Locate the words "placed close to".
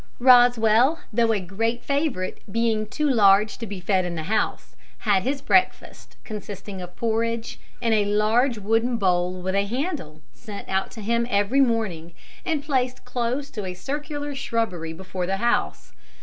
12.63-13.63